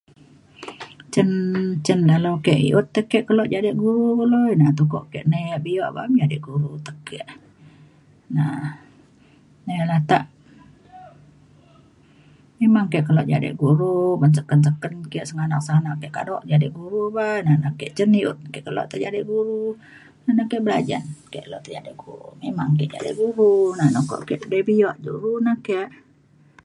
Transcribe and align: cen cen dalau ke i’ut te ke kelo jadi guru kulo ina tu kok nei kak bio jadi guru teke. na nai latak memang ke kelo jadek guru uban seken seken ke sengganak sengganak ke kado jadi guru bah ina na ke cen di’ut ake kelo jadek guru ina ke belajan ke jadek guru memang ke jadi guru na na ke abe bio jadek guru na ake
cen 1.13 1.29
cen 1.85 1.99
dalau 2.11 2.35
ke 2.45 2.53
i’ut 2.67 2.85
te 2.95 3.01
ke 3.11 3.19
kelo 3.27 3.43
jadi 3.53 3.69
guru 3.81 4.05
kulo 4.19 4.39
ina 4.53 4.67
tu 4.77 4.83
kok 4.93 5.05
nei 5.31 5.45
kak 5.51 5.63
bio 5.65 5.85
jadi 6.21 6.37
guru 6.47 6.71
teke. 6.87 7.19
na 8.35 8.45
nai 9.65 9.77
latak 9.91 10.23
memang 12.59 12.85
ke 12.91 12.99
kelo 13.07 13.21
jadek 13.31 13.55
guru 13.61 13.91
uban 14.15 14.31
seken 14.37 14.59
seken 14.67 14.93
ke 15.11 15.19
sengganak 15.27 15.61
sengganak 15.65 15.95
ke 16.03 16.07
kado 16.15 16.37
jadi 16.51 16.67
guru 16.77 17.01
bah 17.15 17.33
ina 17.41 17.53
na 17.63 17.69
ke 17.79 17.85
cen 17.97 18.09
di’ut 18.15 18.37
ake 18.47 18.59
kelo 18.65 18.81
jadek 19.03 19.23
guru 19.31 19.61
ina 20.31 20.43
ke 20.51 20.57
belajan 20.65 21.03
ke 21.31 21.39
jadek 21.73 21.95
guru 22.03 22.27
memang 22.41 22.69
ke 22.77 22.85
jadi 22.93 23.11
guru 23.19 23.51
na 23.77 23.83
na 23.95 23.99
ke 24.27 24.33
abe 24.45 24.59
bio 24.67 24.89
jadek 24.99 25.13
guru 25.15 25.31
na 25.45 25.53
ake 25.59 25.81